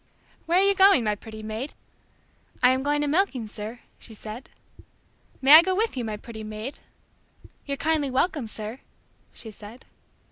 "Where 0.47 0.57
are 0.57 0.63
you 0.63 0.73
going, 0.73 1.03
my 1.03 1.13
pretty 1.13 1.43
maid?" 1.43 1.75
"I 2.63 2.71
am 2.71 2.81
going 2.81 3.03
a 3.03 3.07
milking, 3.07 3.47
sir," 3.47 3.81
she 3.99 4.15
said. 4.15 4.49
"May 5.43 5.53
I 5.53 5.61
go 5.61 5.75
with 5.75 5.95
you, 5.95 6.03
my 6.03 6.17
pretty 6.17 6.43
maid?" 6.43 6.79
"You're 7.67 7.77
kindly 7.77 8.09
welcome, 8.09 8.47
sir," 8.47 8.79
she 9.31 9.51
said. 9.51 9.85